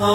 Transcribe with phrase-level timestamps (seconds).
[0.00, 0.12] الحمد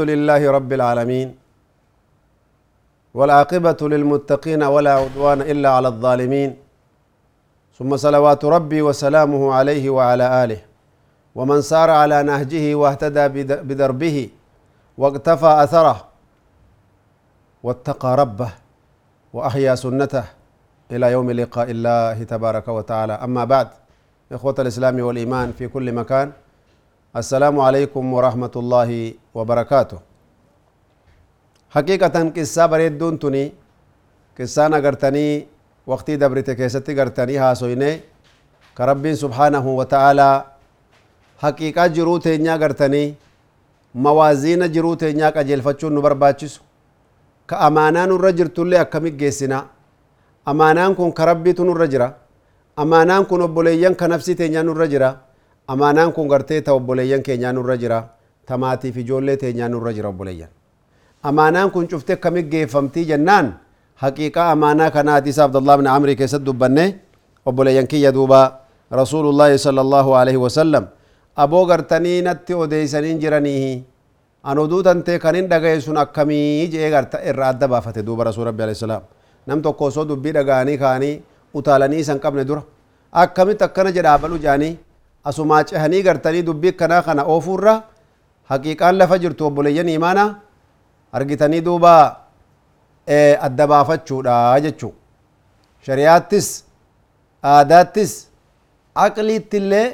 [0.00, 1.28] لله رب العالمين
[3.14, 6.56] والعاقبة للمتقين ولا عدوان إلا على الظالمين
[7.78, 10.60] ثم صلوات ربي وسلامه عليه وعلى آله
[11.34, 13.28] ومن سار على نهجه واهتدى
[13.68, 14.28] بدربه
[14.98, 15.96] واقتفى أثره
[17.62, 18.50] واتقى ربه
[19.32, 20.24] وأحيا سنته
[20.90, 23.12] إلى يوم لقاء الله تبارك وتعالى.
[23.12, 23.68] أما بعد
[24.32, 26.32] إخوة الإسلام والإيمان في كل مكان
[27.16, 28.90] السلام عليكم ورحمة الله
[29.34, 29.98] وبركاته.
[31.70, 33.52] حقيقة قصة بريدون تني
[34.38, 35.46] قصة نغرتني
[35.86, 38.00] وقتي دبرت كيستي غرتني هاسويني
[38.78, 40.44] كربين سبحانه وتعالى
[41.38, 41.86] حقيقة
[43.98, 46.60] جرو تينيا غرتني موازين جرو تينيا قجل فتشون نبرباتشسو
[47.48, 49.58] كأمانا نرجر تولي أكمي جيسنا
[50.50, 52.08] أمانان كن كربي تنرجرا
[52.82, 55.10] أمانان كن أبوليين كنفسي تينيا نرجرا
[55.68, 57.98] amaanaan kun gartee ta obboleeyyan keenyaa nurra jira
[58.48, 60.48] tamaatiif ijoollee teenyaa nurra jira obboleeyyan
[61.22, 63.52] amaanaan kun cufte akkamit geeffamtii jennaan
[64.02, 66.84] haqiiqaa amaanaa kanaati isa abdallah bin amrii keessatti dubbanne
[67.46, 68.40] obboleeyyan kiyya duuba
[69.00, 70.88] rasuulullaahi sala allaahu alaihi wasallam
[71.44, 73.84] aboo gartanii natti odeeysaniin jiranii
[74.50, 78.62] an oduu tantee kanin dhagaye sun akkamii jee garta irra adda baafate duuba rasuul rabbi
[78.66, 79.02] alaihi salaam
[79.46, 81.14] nam tokko osoo dubbii dhaga'anii kaanii
[81.60, 82.62] utaalanii isan qabne dura
[83.22, 84.74] akkamitti akkana jedha abalu jaanii
[85.30, 87.74] asumaa cehanii gartanii dubbii kanaa kana oofuurra
[88.50, 90.24] haqiiqaan lafa jirtu obboleeyyan imaana
[91.20, 91.92] argitanii duuba
[93.46, 94.34] adda baafachuudha
[94.66, 94.92] jechuu
[95.86, 96.48] shariyaattis
[97.54, 98.12] aadaattis
[99.06, 99.86] aqliittillee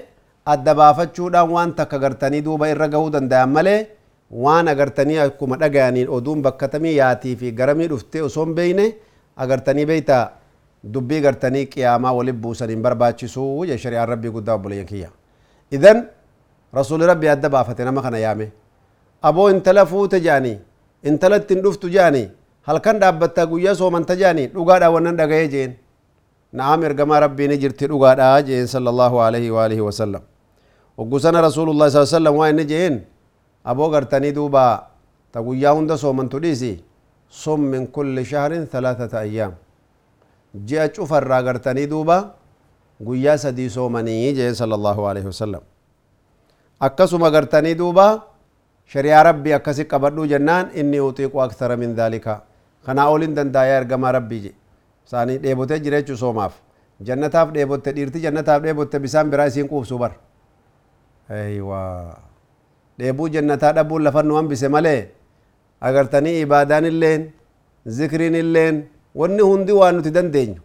[0.52, 3.80] adda baafachuudhaan waan takka gartanii duuba irra gahuu danda'an malee
[4.44, 8.86] waan agartanii akkuma dhagayaniin oduun bakkatamii yaatii fi garamii dhuftee osoo hin beeyne
[9.44, 10.18] agartanii beeyta
[10.94, 15.08] dubbii gartanii qiyaamaa walit buusaniin barbaachisuu je shari'aan rabbii guddaa obboleeyyan kiyya
[15.78, 16.02] idan
[16.78, 18.50] rasuuli rabbii adda baafate nama kana yaame
[19.30, 20.58] aboo intala fuute jaanii
[21.12, 22.28] intala ittiin dhuftu jaanii
[22.68, 25.74] halkan dhaabbattaa guyyaa soomanta jaanii dhugaadha wannan dhaga'ee jeen
[26.60, 29.80] na'am ergamaa rabbii ni jirti dhugaadha jeen sallallahu alaihi wa alihi
[30.98, 32.94] وجزنا رسول الله صلى الله عليه وسلم وين نجين
[33.70, 34.66] أبو قرتني دوبا
[35.34, 36.74] تقول يا هندا صوم من تريزي
[37.44, 39.52] صوم من كل شهر ثلاثة أيام
[40.68, 42.18] جاء شوف الراجرتني دوبا
[43.06, 45.62] قيا سدي صومني يجي صلى الله عليه وسلم
[46.86, 48.08] أكسو ما قرتني دوبا
[48.92, 52.26] شريعة ربي أكسي قبرنو جنان إني أطيق أكثر من ذلك
[52.86, 54.52] خنا أولين دن داير قما ربي جي
[55.10, 56.52] ساني ديبوتي جريتشو صوماف
[57.06, 60.12] جنتاف ديبوتي ديرتي جنتاف ديبوتي بسام برايسين كوف سوبر
[62.98, 65.00] dheebuu jannataa dhabuun lafan nu hambise malee
[65.88, 67.22] agartanii ibaadaan illeen
[67.96, 68.76] zikriin illeen
[69.20, 70.60] wanni hundi waan nuti dandeenyu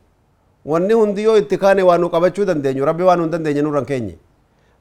[0.71, 4.15] wanni hundi yoo itti kaane waan nu qabachuu dandeenyu rabbi waan nun dandeenye nurran keenye.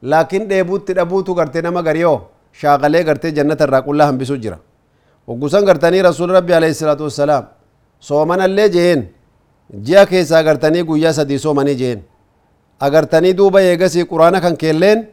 [0.03, 2.19] Laakiin dheebuutti dhabuutu gartee nama gariyoo
[2.61, 4.59] shaaqalee gartee jannata irraa qullaa hambisu jira.
[5.29, 7.45] Oggusan gartanii rasuul rabbi alayhi salaatu wassalaam
[8.09, 9.01] soomanallee jeen
[9.87, 12.01] ji'a keessaa agartanii guyyaa sadii soomanii jeen
[12.87, 15.07] agartanii duuba eegasii quraana kan keelleen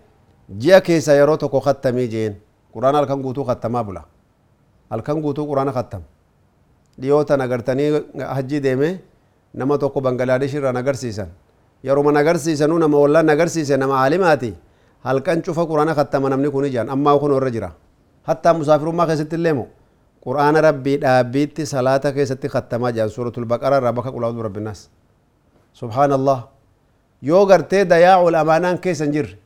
[0.50, 2.36] ji'a keessa yeroo tokko kattamii jeen
[2.74, 4.04] quraana halkan guutuu kattamaa bula
[4.90, 6.02] halkan guutuu quraana kattam
[7.02, 7.90] dhiyootan agartanii
[8.36, 9.00] hajjii deeme
[9.54, 11.28] nama tokko bangaladesh irraan agarsiisan
[11.84, 14.54] yeruma agarsiisanuu nama wallaan agarsiise nama aalimaati
[15.04, 17.72] halkan cufa quraana kattama namni kun ijaan ammaa kun irra jira
[18.28, 19.68] hattaa musaafirummaa keessatti illee moo
[20.26, 24.90] quraana rabbii dhaabbiitti salaata keessatti kattamaa jiran suuratul baqara irraa bakka qulaa'uu rabbinaas
[25.74, 26.48] subhaanallah
[27.22, 29.38] yoo gartee dayaa'ul amaanaan keessan jirre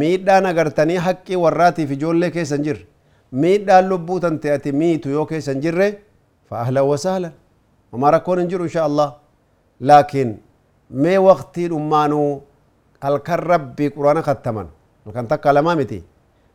[0.00, 2.86] miidhaan agartanii haqqii warraatiif ijoollee keessan jirre
[3.42, 5.88] miidhaan lubbuu tante ati miitu yoo keessan jirre
[6.48, 7.32] fa ahlan wasahlan
[7.92, 9.08] homaa rakkoon hin jiru insha allah
[9.90, 10.30] laakiin
[11.04, 12.30] mee waqtii dhummaanuu
[13.04, 14.66] halkan rabbii quraana kattaman
[15.04, 15.98] halkan takka lamaa miti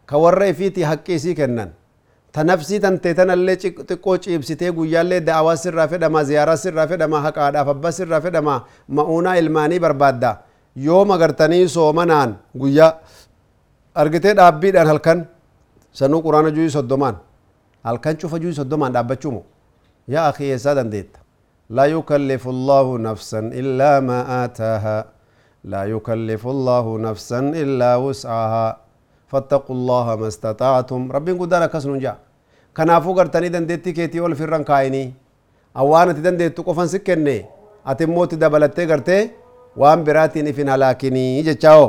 [0.09, 1.69] ka warra ifiitii haqqii isii kennan
[2.31, 7.91] ta nafsii tantee tanallee xiqqoo ciibsitee guyyaallee da'awaa sirraa fedhama ziyaaraa sirraa fedhama haqaadhaaf abbaa
[7.99, 8.55] sirraa fedhama
[8.99, 10.31] ma'uunaa ilmaanii barbaadda
[10.87, 12.91] yoo magartanii soomanaan guyyaa
[14.01, 15.19] argitee dhaabbiidhaan halkan
[15.99, 17.15] sanuu quraana juyii soddomaan.
[17.87, 19.41] Halkan cufa juyii soddomaan dhaabbachuumo
[20.13, 21.19] yaa akii eessaa dandeetta?
[21.77, 24.97] لا يكلف الله نفسا إلا ما آتاها
[25.71, 28.67] لا يكلف الله نفسا إلا وسعها
[29.31, 32.17] فاتقوا الله ما استطعتم ربين قدانا كسنون جاء
[32.77, 35.03] كنافو قرتني دندتي كيتي ول فرن كايني
[35.77, 37.37] أوانا تدندتو قفن سكني
[37.91, 39.19] أتموت دبلتي قرتي
[39.75, 41.81] وان براتي نفن هلاكني جتشاو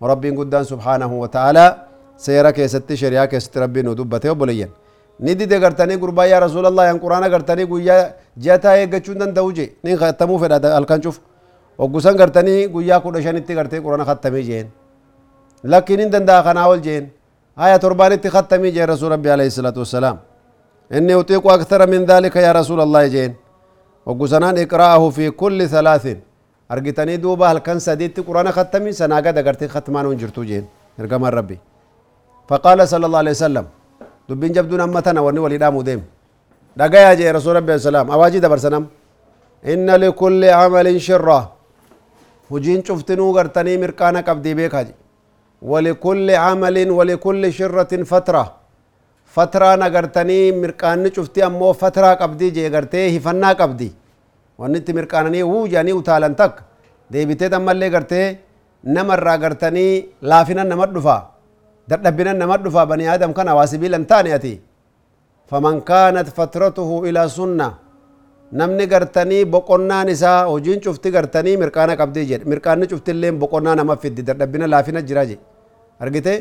[0.00, 1.66] ورب قدان سبحانه وتعالى
[2.24, 4.68] سيرا كيست شريا كيست ربي ندبته وبليا
[5.20, 7.96] ندي دي غرتاني قربا يا رسول الله يعني ان قرانا غرتاني قويا
[8.44, 9.66] جاتا اي غچون دن دوجي.
[9.84, 11.20] نين ختمو فدا الكان شوف.
[11.78, 14.66] وغسان غرتاني قويا كودا شانتي غرتي قرانا ختمي جين
[15.64, 17.04] لكن إن دن دا خناول جين
[17.58, 20.16] هيا آية تربانه تختمي جين رسول ربي عليه الصلاة والسلام.
[20.92, 23.32] إني اوتيكو أكثر من ذلك يا رسول الله جين
[24.06, 26.18] وغسان إقرأه في كل ثلاثين
[26.68, 30.64] argitanii duuba halkan sadiitti quraana kattamii sanaa gad agartee katmaan hin jirtu jeen
[30.98, 31.58] ergamaan rabbi
[32.48, 33.66] faqaala sala allah alayhi wasallam
[34.28, 36.00] dubbiin jabduun amma tana wanni walii dhaamu deem
[36.78, 38.86] dhagayaa jee rasuul rabbi salaam awaajii dabarsanam
[39.74, 41.38] inna likulli camalin shirra
[42.50, 44.94] hujiin cuftinuu gartanii mirqaana qabdii beekaa je
[45.72, 48.44] walikulli camalin walikulli shirratin fatra
[49.36, 53.88] fatraan agartanii mirqaanni cufti ammoo fatraa qabdii jee gartee hifannaa qabdi
[54.60, 56.62] wanni itti mirqaananii wuu jedhanii utaalan takka
[57.12, 58.26] deebitee ammallee gartee
[58.96, 59.92] namarraa gartanii
[60.30, 61.20] laafina nama dhufaa
[61.88, 64.52] dadhabina nama dhufa bani aadam kana waa sibiilan taane ati
[65.50, 67.68] faman kaanat fatratuhu ila sunna
[68.60, 74.22] namni gartanii boqonnaan isaa hojiin cufti gartanii mirqaana qabdii jedhe mirqaanni cuftillee boqonnaa nama fiddi
[74.28, 75.36] dadhabina laafina jira je
[76.04, 76.32] argite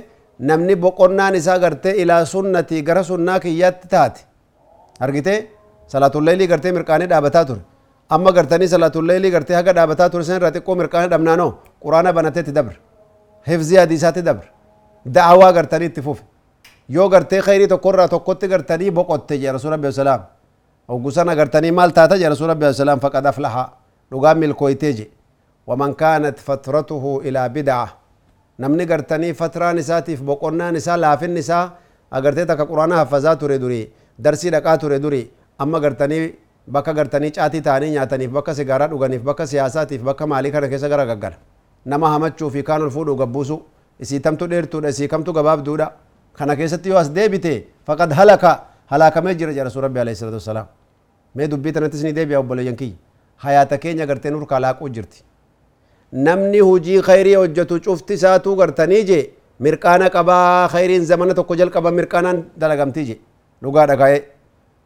[0.50, 4.22] namni boqonnaan isaa gartee ilaa sunnati gara sunnaa kiyyaatti taate
[5.06, 5.34] argite
[5.92, 7.62] salaatulleelii gartee mirqaanii dhaabataa ture
[8.16, 11.50] amma gartanii salaatulleelii gartee haga dhaabataa ture san irraa xiqqoo mirqaanii dhabnaanoo
[11.84, 12.76] quraana banateetti dabre
[13.50, 14.48] hifzii hadiisaatti dabre
[15.16, 16.24] da'awaa gartanii itti fufe
[16.90, 20.22] yoo gartee khayrii tokkorraa tokkotti gartanii boqotte jee rasul rabbi salaam
[20.88, 23.64] oggusan agartanii maal taata jee rasul rabbi salaam faqad aflaha
[24.12, 25.06] dhugaan milkooytee je
[25.68, 27.88] waman kaanat fatratuhu ilaa bid'a
[28.58, 31.64] namni gartanii fatraan isaatiif boqonnaan isaa laafin isaa
[32.12, 33.82] agartee takka quraana hafazaa ture duri
[34.24, 35.22] darsii dhaqaa ture duri
[35.60, 36.34] amma gartanii
[36.68, 41.06] bakka gartanii caatii ta'anii nyaataniif bakka sigaaraa dhuganiif bakka siyaasaatiif bakka maalii kana keessa gara
[41.06, 41.36] gaggala
[41.86, 43.62] nama hamachuu fi kaan ol fuudhuu gabbuusu
[44.00, 45.92] isii tamtu dheertuudha isii kamtu gabaabduudha
[46.34, 48.52] kana keessatti yoo as deebite faqad halaka
[48.88, 50.68] halaakamee jira jara rabbi alayhi salatu wasalaam
[51.36, 52.96] mee dubbii tanattis ni deebi'a obboleeyyan kiyya
[53.38, 55.24] hayaata keenya gartee nurkaa laaquu jirti
[56.12, 59.20] namni hujii khayrii hojjetu cufti isaatuu gartanii je
[59.60, 63.16] mirqaana qabaa khayriin zamana tokko jalqaba mirqaanaan dalagamti je
[63.64, 64.22] dhugaa dhagaa'ee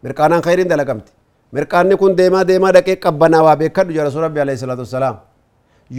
[0.04, 1.12] mirqaanaan khayriin dalagamti
[1.54, 5.18] mirqaanni kun deemaa deemaa dhaqee qabbanaawaa beekadhu jara rabbi alayhi salatu wasalaam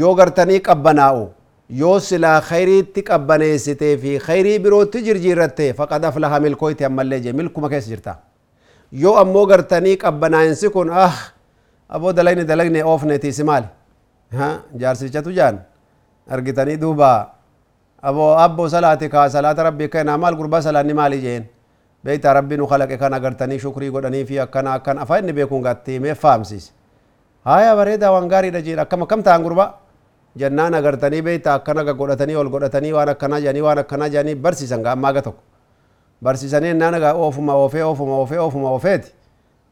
[0.00, 1.29] yoo gartanii qabbanaa'u
[1.71, 7.89] yoo silaa khayriitti qabbaneessitee fi khayrii birootti jirjiirratte faqad aflaha milkooyti ammallee jee milkuma keessa
[7.91, 8.15] jirta
[8.93, 11.15] yoo ammoo gartanii qabbanaa'insi kun ah
[11.89, 13.67] aboo dalagni dalagne oofnetiisi maali
[14.81, 15.61] jaarsichatu jaan
[16.31, 17.11] argitanii duuba
[18.03, 21.44] aboo abbo salaati kaa salaata rabbii kenaa maal gurbaa salaanni maali jeen
[22.56, 26.72] nu kalaqe kan agartanii shukrii godhanii fi akkana akkan afaan inni beekuun gatti mee faamsiise
[27.44, 29.75] haya bareedaa waan gaariidha jeen akkam akkam ta'an gurbaa
[30.37, 34.82] jennaan agartanii beeyta akkana ga godhatanii ol godhatanii waan akkanaa jedhanii waan akkanaa jedhanii barsiisan
[34.82, 35.43] ga ammaa ga tokko
[36.22, 39.12] barsiisanii ennaan aga oofuma oofee oofuma oofee oofuma oofeeti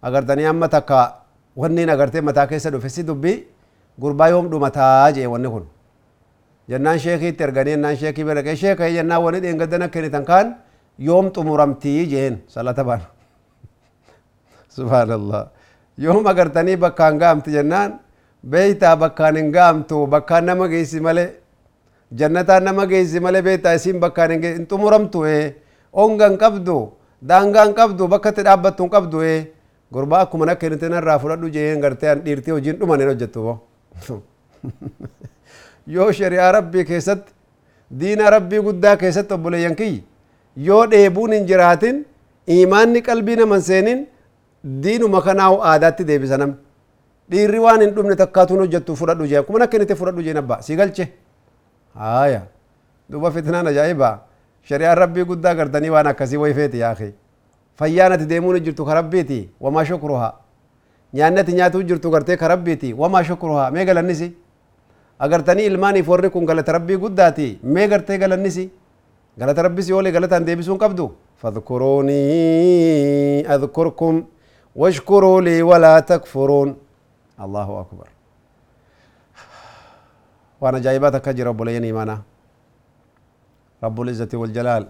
[0.03, 1.13] agartanii amma takka
[1.57, 3.37] wanniin agartee mataa keessa dhufe si dubbii
[4.01, 5.67] gurbaa yoom dhumataa jee wanni kun
[6.69, 10.55] jennaan sheekiitti erganii ennaan sheekii bira dhaqee sheeka jennaan wani dheengaddana kennitan kaan
[12.91, 13.01] baan
[14.77, 15.43] subhaanallah
[15.99, 17.99] yoom agartanii bakkaan ga'amti jennaan
[18.53, 21.29] beeytaa bakkaan hin gaamtu bakkaan nama geessi malee
[22.21, 25.25] jannataan nama geessi malee beeytaa isiin bakkaan hin hin xumuramtu
[25.93, 26.79] onga hin qabdu
[27.29, 29.19] daangaa hin qabdu bakka itti dhaabbattu hin qabdu
[29.93, 33.57] gurbaa akkuma nakka inni irraa fudhadhu jeen gartee an dhiirtii hojiin dhuman hin hojjettu boo
[35.87, 37.33] yoo shari'aa rabbii keessatti
[38.01, 40.05] diina rabbii guddaa keessatti obboleeyyan kiyyi
[40.57, 42.05] yoo dheebuun hin jiraatin
[42.47, 44.07] imaanni qalbii naman seenin
[44.83, 46.57] diinuma kanaahu aadaatti deebisa namni
[47.31, 50.77] dhiirri waan hin dhumne takkaatuun hojjettu fudhadhu jee akkuma akka inni fudhadhu jeen abbaa si
[50.77, 51.05] galche
[52.05, 52.41] haaya
[53.11, 54.15] duuba fitnaan ajaa'ibaa
[54.71, 57.13] shari'aan rabbii guddaa gartanii waan akkasii wayfeeti yaaqi
[57.79, 60.33] fayyaan ati deemuun jirtu ka rabbiiti wamaa shukruhaa
[61.15, 62.59] nyaanni ati nyaatuu jirtu gartee ka
[62.97, 64.33] wamaa shukruhaa mee galannisi
[65.19, 68.71] agartanii ilmaaniif warri kun galata rabbii guddaati mee gartee galannisi
[69.39, 71.07] galata rabbisi oolee galataan deebisuun qabdu
[71.43, 74.23] fadkuruunii adkurkum
[74.83, 76.71] washkuruu lii walaa takfuruun
[77.45, 78.09] allahu akbar
[80.61, 82.21] waan ajaa'ibaa takka jira obboleeyyan imaanaa
[83.83, 84.85] rabbul izzati wal jalaal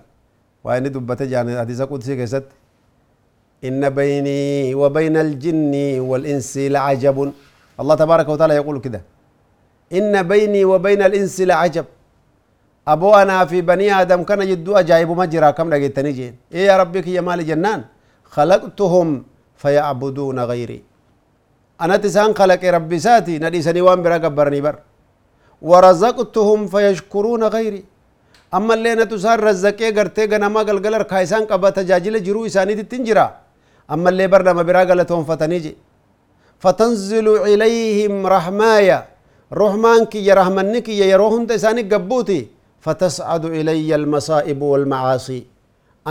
[0.64, 2.54] waa inni dubbate jaan hadiisa qudsii keessatti
[3.68, 7.32] inna baynii wa bayna aljinni wal insi lacajabun
[7.78, 9.00] allah tabaaraka wa taala yaqulu kida
[9.90, 10.64] inna baynii
[12.86, 16.12] wa bayna alinsi lacajab aboo anaa fi banii aadam kana jidduu ajaa'ibuma jira kam dhageettanii
[16.12, 17.84] jeen ee yaa rabbii kiyya maali jennaan
[18.34, 19.24] khalaqtuhum
[19.56, 20.82] fayacbuduuna gayrii
[21.78, 24.76] anatti isaan kalaqe rabbi isaati na dhiisanii waan biraa gabbaranii bar
[25.62, 27.84] warazaqtuhum fayashkuruuna gayri
[28.52, 33.32] ammallee natu isaan razzaqee gartee ganamaa galgala harkaa isaan qaba tajaajila jiruu isaaniitittin jira
[33.88, 35.76] ammallee bar nama biraa galatoonfatanii je
[36.58, 39.04] fatanzilu ilayhim rahmaaya
[39.52, 42.55] رحمان كي رحمن كي يروهن تساني قبوتي
[42.86, 45.40] فتصعد إلي المصائب والمعاصي.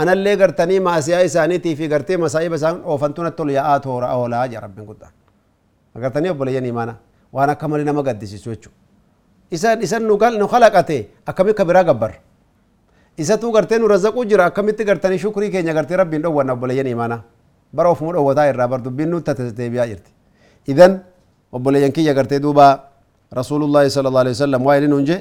[0.00, 4.20] أنا اللي قرتني ما أسيائي سانيتي في قرتي مصائب سان أو التولي آت هو رأه
[4.32, 5.02] لا يا رب قد
[6.02, 6.94] قرتني أبو ليني مانا.
[7.32, 8.58] وأنا كمالنا ما قد ديسي اذا
[9.54, 12.12] إسان إسان نقال أتي أكمي كبرا قبر.
[13.22, 14.46] اذا تو قرتين ورزق أجرا.
[14.46, 17.18] أكمي تقرتني شكري كي نقرتي رب بين أول أبو ليني مانا.
[17.72, 20.12] برا وفمور أهو تاير رابر دو بين نوتا تتبيا إرتي.
[20.68, 20.92] إذن
[21.54, 22.68] أبو ليني كي يقرتي دوبا
[23.40, 24.60] رسول الله صلى الله عليه وسلم.
[24.66, 25.18] وائلين نجي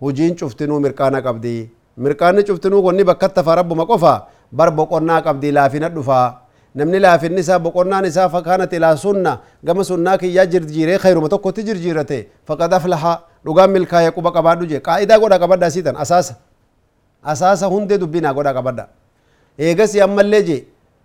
[0.00, 4.14] hujiin cuftinuu mirqaana qabdi mirqaanni cuftinuu konni bakkatti hafa rabbuma qofa
[4.52, 6.26] bar boqonnaa qabdi laafina dhufaa
[6.74, 9.32] namni laafinni isaa boqonnaan isaa fakkaanat ilaa sunna
[9.64, 13.12] gama sunnaa kiyyaa jirjiiree khayruma tokkotti jirjiirate faqad aflaha
[13.44, 16.34] dhugaan milkaa'ee quba qabaadhu je qaa'idaa godha qabadhaa siitan asaasa
[17.22, 18.84] asaasa hundee dubbinaa godha qabadha
[19.58, 20.58] eegasi ammallee je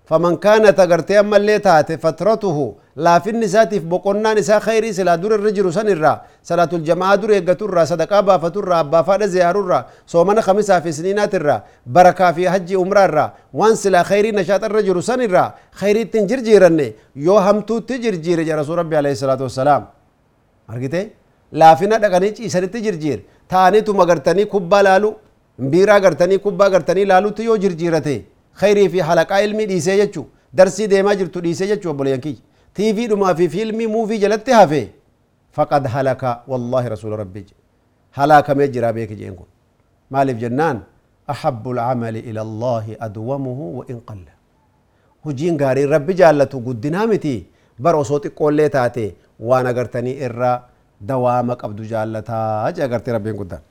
[0.10, 0.80] faman kaanat
[1.24, 6.84] ammallee taate fatratuhu laafinni isaatiif boqonnaan isaa khayrii silaa dura irra jiru san irraa salaatul
[6.90, 11.34] jamaa dur eeggatu irraa sadaqaa baafatu irraa abbaa faadha ziyaaru irraa soomana kamisaa fi isniinaat
[11.40, 11.60] irraa
[11.96, 13.30] barakaa fi hajji umraa irraa
[13.62, 15.48] waan silaa khayrii nashaaxa irra jiru san irraa
[15.82, 16.88] khayrii ittiin jirjiiranne
[17.28, 19.84] yoo hamtuutti jirjiire jedha rasuul rabbi alayhi salaatu wassalaam
[20.68, 21.02] argite
[21.52, 23.20] laafina dhaqanii ciisanitti jirjiir
[23.50, 25.10] ta'aniituma gartanii kubbaa laalu
[25.72, 28.16] biiraa gartanii kubbaa gartanii laalutti yoo jirjiirate
[28.62, 30.24] khayrii fi halaqaa ilmii dhiisee jechu
[30.58, 32.42] darsii deemaa jirtu dhiisee jechu obboleeyyan kiyya
[32.74, 34.82] tiivii dhumaa fi fiilmii muuvii jalatti hafe
[35.52, 37.56] faqad halaka wallaahi rasuula rabbii je
[38.18, 39.48] halaakamee jiraa beeki jeen kun
[40.10, 40.80] maaliif jennaan
[41.34, 44.28] أحب العمل إلى الله أدومه وإن قل.
[45.26, 47.36] هجين غاري ربي جالته قدنا متي.
[47.80, 49.08] بر صوت قول تاتي.
[49.40, 50.54] وأنا قرتني إرى.
[51.02, 53.62] دوامك أبدو جالتا أجا قرتي ربي قدام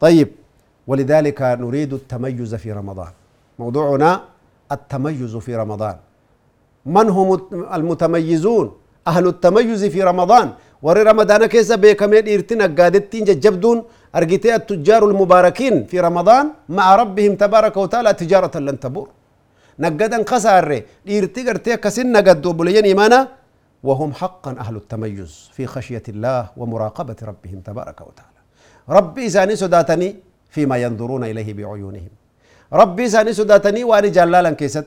[0.00, 0.28] طيب.
[0.88, 3.12] ولذلك نريد التميز في رمضان.
[3.58, 4.10] موضوعنا
[4.72, 5.96] التميز في رمضان.
[6.86, 7.28] من هم
[7.74, 8.66] المتميزون؟
[9.06, 10.52] أهل التميز في رمضان.
[10.82, 13.82] ور رمضان كيس بيكمين إرتنا قادتين جبدون
[14.16, 19.08] أرقيتي التجار المباركين في رمضان مع ربهم تبارك وتعالى تجارة لن تبور.
[19.78, 23.28] نقدا خسار إرتي قرتي كسن نقدو بلين إيمانا.
[23.82, 28.40] وهم حقا أهل التميز في خشية الله ومراقبة ربهم تبارك وتعالى.
[28.88, 30.16] ربي إذا سداتني
[30.50, 32.12] فيما ينظرون إليه بعيونهم.
[32.72, 34.86] ربي ساني سداتني وأني جلالا كيست.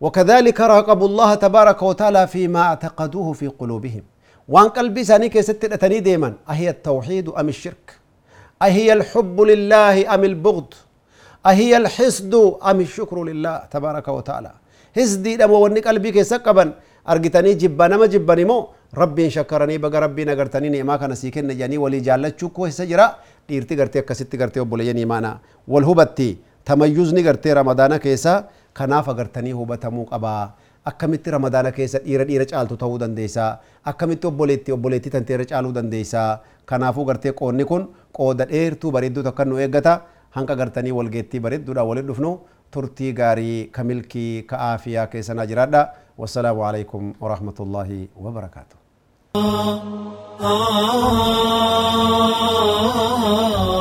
[0.00, 4.04] وكذلك راقبوا الله تبارك وتعالى فيما اعتقدوه في قلوبهم.
[4.48, 7.86] وان قلبي ساني كيست تني ديما أهي التوحيد أم الشرك؟
[8.62, 10.70] أهي الحب لله أم البغض؟
[11.46, 12.34] أهي الحسد
[12.70, 14.52] أم الشكر لله تبارك وتعالى؟
[14.96, 16.64] حسدي دم وني قلبي كيست قبا
[17.08, 18.58] أرجتني جبنا ما جبني مو؟
[18.94, 23.08] ربي شكرني بقى ربي نقرتني نعما كان سيكن جاني ولي جالتشو كو سجرا.
[23.48, 25.40] gartee akkasitti gartee obboleeyyan imaanaa
[25.72, 30.52] wal hubatti tamayyuzni gartee ramadaana keessa kanaaf agartanii hubatamuu qabaa.
[30.84, 37.04] Akkamitti ramadaana keessa dhiira dhiira caaltu ta'uu dandeessa akkamitti obboleetti obboleetti tanteera caaluu dandeessa kanaafuu
[37.04, 40.00] gartee qoonni kun qooda dheertuu bareedduu tokko nu eeggata.
[40.30, 41.84] Hanqa gartanii walgeettii bareedduudha.
[41.84, 45.88] Waliin dhufnu turtii gaarii ka milkii ka aafiyaa keessanaa jiraadha.
[46.18, 48.76] Wassalaamu alaikum warahmatullaahi wabarakaatu
[49.34, 49.40] ah,
[50.40, 50.58] ah,
[53.30, 53.77] ah,